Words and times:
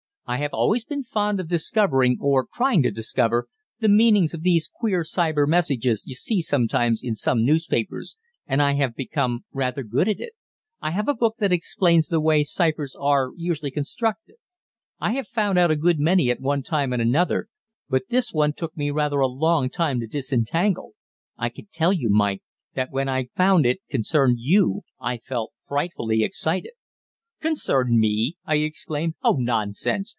"I 0.27 0.37
have 0.37 0.53
always 0.53 0.85
been 0.85 1.03
fond 1.03 1.41
of 1.41 1.49
discovering, 1.49 2.17
or 2.21 2.47
trying 2.53 2.83
to 2.83 2.89
discover, 2.91 3.49
the 3.81 3.89
meanings 3.89 4.33
of 4.33 4.43
these 4.43 4.71
queer 4.73 5.03
cypher 5.03 5.45
messages 5.45 6.05
you 6.07 6.15
see 6.15 6.41
sometimes 6.41 7.01
in 7.03 7.15
some 7.15 7.43
newspapers, 7.43 8.15
and 8.47 8.61
I 8.61 8.75
have 8.75 8.95
become 8.95 9.43
rather 9.51 9.83
good 9.83 10.07
at 10.07 10.21
it 10.21 10.31
I 10.81 10.91
have 10.91 11.09
a 11.09 11.13
book 11.15 11.35
that 11.39 11.51
explains 11.51 12.07
the 12.07 12.21
way 12.21 12.45
cyphers 12.45 12.95
are 12.97 13.31
usually 13.35 13.71
constructed. 13.71 14.37
I 15.01 15.15
have 15.15 15.27
found 15.27 15.57
out 15.59 15.69
a 15.69 15.75
good 15.75 15.99
many 15.99 16.29
at 16.29 16.39
one 16.39 16.63
time 16.63 16.93
and 16.93 17.01
another, 17.01 17.49
but 17.89 18.07
this 18.07 18.31
one 18.31 18.53
took 18.53 18.77
me 18.77 18.89
rather 18.89 19.19
a 19.19 19.27
long 19.27 19.69
time 19.69 19.99
to 19.99 20.07
disentangle. 20.07 20.93
I 21.37 21.49
can 21.49 21.67
tell 21.73 21.91
you, 21.91 22.07
Mike, 22.09 22.41
that 22.73 22.87
when 22.89 23.09
I 23.09 23.27
found 23.35 23.65
it 23.65 23.81
concerned 23.89 24.37
you 24.39 24.83
I 24.97 25.17
felt 25.17 25.51
frightfully 25.61 26.23
excited." 26.23 26.71
"Concerned 27.41 27.99
me!" 27.99 28.37
I 28.45 28.55
exclaimed. 28.57 29.15
"Oh, 29.21 29.35
nonsense. 29.37 30.09